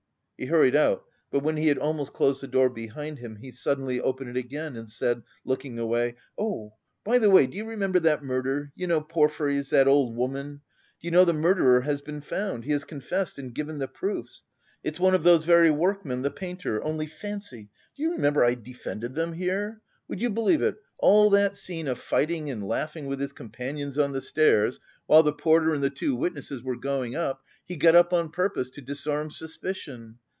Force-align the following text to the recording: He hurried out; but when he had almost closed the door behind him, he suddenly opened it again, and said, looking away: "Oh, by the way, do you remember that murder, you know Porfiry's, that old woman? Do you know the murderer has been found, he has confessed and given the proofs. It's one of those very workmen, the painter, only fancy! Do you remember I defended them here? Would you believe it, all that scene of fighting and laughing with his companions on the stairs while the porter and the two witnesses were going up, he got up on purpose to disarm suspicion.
He 0.37 0.47
hurried 0.47 0.75
out; 0.75 1.03
but 1.29 1.43
when 1.43 1.55
he 1.57 1.67
had 1.67 1.77
almost 1.77 2.13
closed 2.13 2.41
the 2.41 2.47
door 2.47 2.67
behind 2.67 3.19
him, 3.19 3.35
he 3.35 3.51
suddenly 3.51 4.01
opened 4.01 4.31
it 4.31 4.37
again, 4.39 4.75
and 4.75 4.89
said, 4.91 5.21
looking 5.45 5.77
away: 5.77 6.15
"Oh, 6.35 6.73
by 7.03 7.19
the 7.19 7.29
way, 7.29 7.45
do 7.45 7.57
you 7.57 7.65
remember 7.65 7.99
that 7.99 8.23
murder, 8.23 8.71
you 8.75 8.87
know 8.87 9.01
Porfiry's, 9.01 9.69
that 9.69 9.87
old 9.87 10.15
woman? 10.15 10.61
Do 10.99 11.07
you 11.07 11.11
know 11.11 11.25
the 11.25 11.33
murderer 11.33 11.81
has 11.81 12.01
been 12.01 12.21
found, 12.21 12.63
he 12.65 12.71
has 12.71 12.85
confessed 12.85 13.37
and 13.37 13.53
given 13.53 13.77
the 13.77 13.87
proofs. 13.87 14.41
It's 14.83 14.99
one 14.99 15.13
of 15.13 15.21
those 15.21 15.45
very 15.45 15.69
workmen, 15.69 16.23
the 16.23 16.31
painter, 16.31 16.83
only 16.83 17.05
fancy! 17.05 17.69
Do 17.95 18.01
you 18.01 18.13
remember 18.13 18.43
I 18.43 18.55
defended 18.55 19.13
them 19.13 19.33
here? 19.33 19.79
Would 20.07 20.21
you 20.23 20.31
believe 20.31 20.63
it, 20.63 20.75
all 20.97 21.29
that 21.29 21.55
scene 21.55 21.87
of 21.87 21.99
fighting 21.99 22.49
and 22.49 22.67
laughing 22.67 23.05
with 23.05 23.19
his 23.19 23.31
companions 23.31 23.99
on 23.99 24.11
the 24.11 24.21
stairs 24.21 24.79
while 25.05 25.21
the 25.21 25.33
porter 25.33 25.71
and 25.71 25.83
the 25.83 25.89
two 25.91 26.15
witnesses 26.15 26.63
were 26.63 26.75
going 26.77 27.15
up, 27.15 27.43
he 27.63 27.75
got 27.75 27.95
up 27.95 28.11
on 28.11 28.31
purpose 28.31 28.71
to 28.71 28.81
disarm 28.81 29.29
suspicion. 29.29 30.17